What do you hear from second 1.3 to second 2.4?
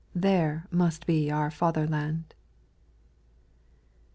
fatherland.